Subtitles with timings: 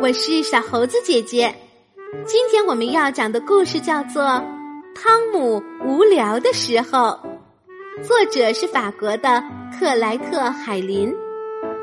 [0.00, 1.54] 我是小猴子姐姐。
[2.26, 4.22] 今天我们要讲的故事叫做
[4.94, 6.88] 《汤姆无聊的时候》，
[8.02, 9.42] 作者是法国的
[9.78, 11.12] 克莱特·海林，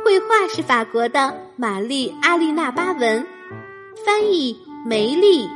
[0.05, 3.25] 绘画是法国的玛丽·阿丽娜·巴文，
[4.05, 5.49] 翻译梅丽。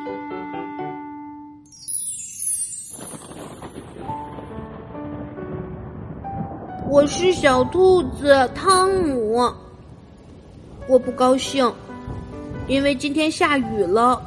[6.90, 9.54] 我是小兔子汤姆，
[10.88, 11.72] 我不高兴，
[12.68, 14.22] 因为今天下雨了，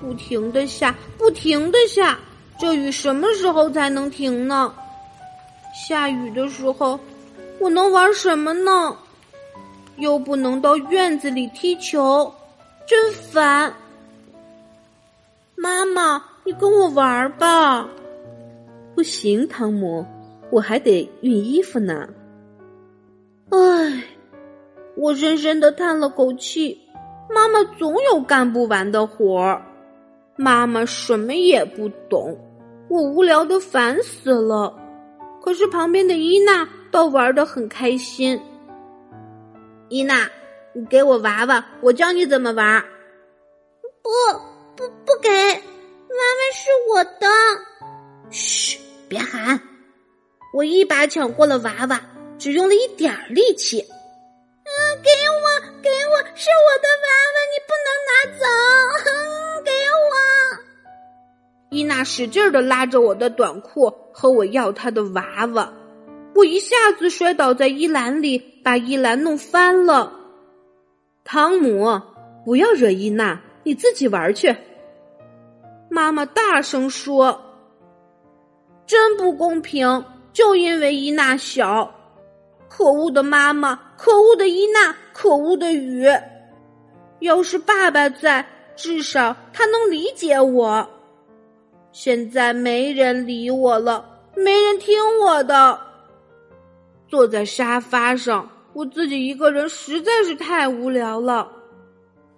[0.00, 2.18] 不停的下，不停的下，
[2.58, 4.74] 这雨什么时候才能停呢？
[5.74, 6.98] 下雨的时候，
[7.58, 8.96] 我能玩什么呢？
[9.96, 12.32] 又不能到院子里踢球，
[12.86, 13.74] 真烦。
[15.54, 17.88] 妈妈，你跟我玩吧。
[18.94, 20.06] 不行，汤姆。
[20.50, 22.08] 我还得熨衣服呢。
[23.50, 24.02] 唉，
[24.96, 26.87] 我深深的叹了口气。
[27.38, 29.62] 妈妈总有干不完的活儿，
[30.36, 32.36] 妈妈什么也不懂，
[32.90, 34.76] 我无聊的烦死了。
[35.40, 38.40] 可是旁边的伊娜倒玩的很开心。
[39.88, 40.28] 伊娜，
[40.74, 42.84] 你给我娃娃，我教你怎么玩。
[44.02, 44.10] 不
[44.74, 47.28] 不不给，娃娃是我的。
[48.30, 49.60] 嘘，别喊。
[50.52, 52.00] 我一把抢过了娃娃，
[52.36, 53.80] 只用了一点力气。
[53.80, 54.68] 嗯，
[55.04, 55.37] 给我，给我，
[56.40, 58.46] 是我的娃娃，你不能拿走。
[59.64, 59.72] 给
[60.06, 60.14] 我！
[61.70, 65.72] 伊娜使劲的拉着我的短裤，和我要她的娃娃。
[66.36, 70.12] 我一下子摔倒在衣篮里，把衣篮弄翻了。
[71.24, 72.00] 汤姆，
[72.44, 74.56] 不要惹伊娜，你自己玩去。
[75.90, 77.42] 妈妈大声说
[78.86, 81.92] ：“真不公平。”就因为伊娜小，
[82.68, 86.06] 可恶的妈妈，可恶的伊娜，可恶的雨。
[87.18, 90.88] 要是爸爸在，至少他能理解我。
[91.90, 95.76] 现在没人理我了，没人听我的。
[97.08, 101.50] 坐在沙发上，我自己一个人实在是太无聊了。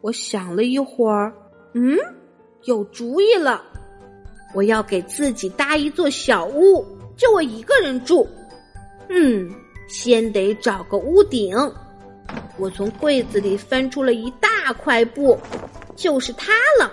[0.01, 1.31] 我想了一会儿，
[1.75, 1.95] 嗯，
[2.63, 3.63] 有主意了，
[4.55, 6.83] 我要给自己搭一座小屋。
[7.15, 8.27] 就我一个人住，
[9.11, 9.51] 嗯，
[9.87, 11.55] 先得找个屋顶。
[12.61, 15.37] 我从柜子里翻出了一大块布，
[15.97, 16.93] 就是它了。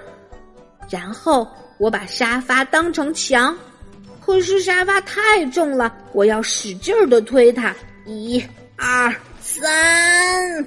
[0.89, 1.47] 然后
[1.77, 3.55] 我把沙发当成墙，
[4.21, 7.75] 可是沙发太重了，我要使劲儿的推它。
[8.05, 8.41] 一、
[8.77, 10.65] 二、三，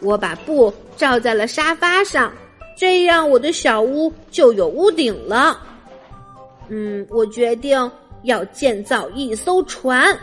[0.00, 2.30] 我把布罩在了沙发上，
[2.76, 5.58] 这样我的小屋就有屋顶了。
[6.68, 7.90] 嗯，我决定。
[8.22, 10.18] 要建造一艘船，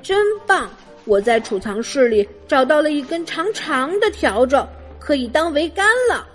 [0.00, 0.70] 真棒！
[1.06, 4.62] 我在储藏室里找到了一根长长的条子，
[4.98, 6.26] 可以当桅杆了。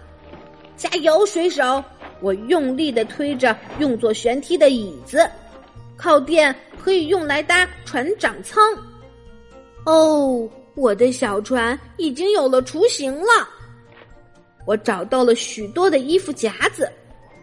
[0.75, 1.83] 加油，水手！
[2.21, 5.29] 我用力的推着用作旋梯的椅子，
[5.97, 8.63] 靠垫可以用来搭船长舱。
[9.85, 13.49] 哦，我的小船已经有了雏形了。
[14.65, 16.89] 我找到了许多的衣服夹子，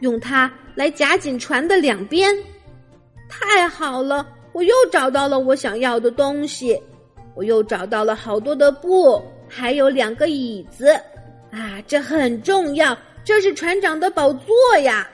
[0.00, 2.34] 用它来夹紧船的两边。
[3.28, 4.26] 太好了！
[4.52, 6.80] 我又找到了我想要的东西，
[7.38, 10.92] 我又找到了好多的布，还有两个椅子，
[11.52, 15.08] 啊，这很重要，这是船长的宝座呀！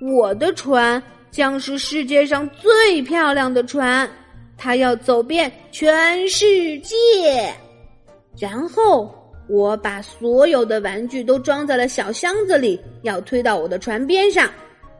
[0.00, 1.00] 我的船
[1.30, 4.10] 将是世界上最漂亮的船，
[4.56, 7.54] 它要走遍全世界。
[8.36, 9.14] 然后
[9.48, 14.50] 我把所有的玩具都装在了小箱子里，要推到我的船边上。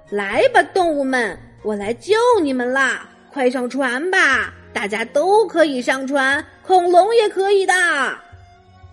[0.08, 1.36] 来吧，动物们！
[1.64, 3.08] 我来救你们啦！
[3.32, 7.72] 快上船吧，大家都可以上船，恐龙也可以的。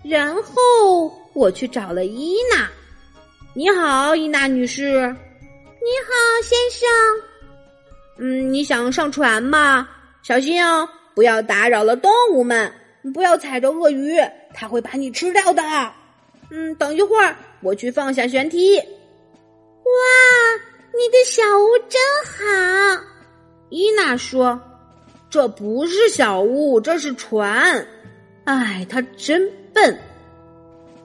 [0.04, 2.68] 然后我去找了伊娜。
[3.52, 4.82] 你好，伊娜女士。
[4.84, 6.12] 你好，
[6.42, 6.88] 先生。
[8.18, 9.88] 嗯，你想上船吗？
[10.22, 12.72] 小心哦，不要打扰了动物们。
[13.12, 14.16] 不要踩着鳄鱼，
[14.54, 15.62] 它会把你吃掉的。
[16.50, 18.78] 嗯，等一会儿，我去放下舷梯。
[18.78, 19.92] 哇！
[20.94, 23.02] 你的小屋真好，
[23.70, 24.60] 伊娜说
[25.32, 27.88] ：“这不是小屋，这是船。”
[28.44, 29.98] 哎，他真笨。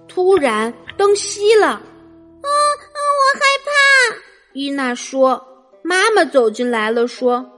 [0.06, 1.80] 突然灯熄了，啊啊！
[2.44, 4.18] 我害怕。
[4.52, 5.42] 伊娜说
[5.82, 7.50] ：“妈妈走进来了，说：‘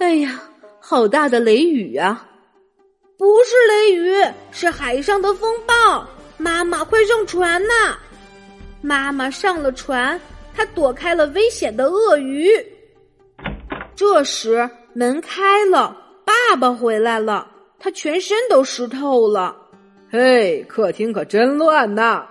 [0.00, 0.42] 哎呀，
[0.80, 2.28] 好大的雷雨啊！’
[3.16, 6.04] 不是雷雨，是海上的风暴。
[6.36, 7.96] 妈妈，快上船呐！”
[8.82, 10.20] 妈妈上了船。
[10.54, 12.50] 她躲开了危险的鳄鱼。
[13.94, 17.46] 这时门开了，爸爸回来了，
[17.78, 19.56] 他全身都湿透了。
[20.10, 22.26] 嘿，客厅可真乱呐！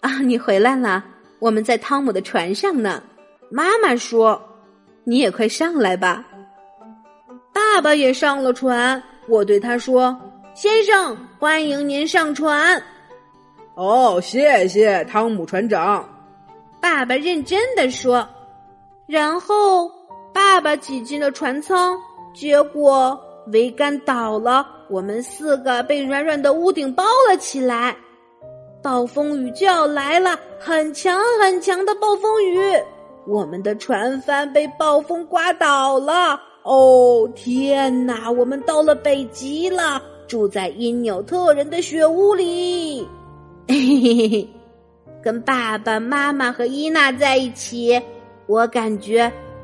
[0.00, 1.04] 啊，你回来了，
[1.38, 3.02] 我们在汤姆的船上呢。
[3.50, 4.40] 妈妈说
[5.04, 6.24] ：“你也快上来吧。”
[7.52, 10.18] 爸爸也上了船，我对他说
[10.54, 12.82] ：“先生，欢迎您上船。”
[13.76, 16.08] 哦，谢谢汤姆船长。
[16.80, 18.26] 爸爸认真的说。
[19.06, 19.90] 然后，
[20.34, 21.96] 爸爸挤进了船舱，
[22.34, 23.18] 结果
[23.50, 27.96] 桅杆倒了，我们四个被软软的屋顶包了起来。
[28.82, 32.60] 暴风雨就要来了，很强很强的暴风雨。
[33.26, 36.38] 我们的船帆被暴风刮倒了。
[36.64, 38.30] 哦，天哪！
[38.30, 43.06] 我们到了北极了，住在因纽特人的雪屋里。
[45.22, 48.02] 跟爸爸妈妈和伊娜在一起。
[48.46, 49.32] 我感觉